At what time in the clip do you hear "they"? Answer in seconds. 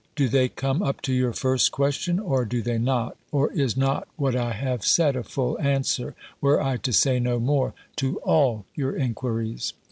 0.27-0.49, 2.63-2.79